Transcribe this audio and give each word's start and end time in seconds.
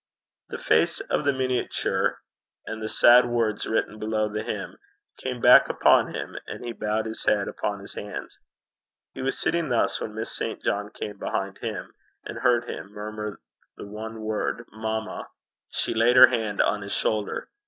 The 0.49 0.57
face 0.57 0.99
of 1.11 1.25
the 1.25 1.31
miniature, 1.31 2.17
and 2.65 2.81
the 2.81 2.89
sad 2.89 3.27
words 3.27 3.67
written 3.67 3.99
below 3.99 4.27
the 4.27 4.41
hymn, 4.41 4.77
came 5.19 5.39
back 5.39 5.69
upon 5.69 6.15
him, 6.15 6.39
and 6.47 6.65
he 6.65 6.71
bowed 6.71 7.05
his 7.05 7.25
head 7.25 7.47
upon 7.47 7.81
his 7.81 7.93
hands. 7.93 8.39
He 9.13 9.21
was 9.21 9.37
sitting 9.37 9.69
thus 9.69 10.01
when 10.01 10.15
Miss 10.15 10.35
St. 10.35 10.63
John 10.63 10.89
came 10.89 11.19
behind 11.19 11.59
him, 11.59 11.93
and 12.25 12.39
heard 12.39 12.67
him 12.67 12.91
murmur 12.91 13.39
the 13.77 13.85
one 13.85 14.21
word 14.21 14.65
Mamma! 14.71 15.27
She 15.69 15.93
laid 15.93 16.15
her 16.15 16.29
hand 16.29 16.63
on 16.63 16.81
his 16.81 16.93
shoulder. 16.93 17.51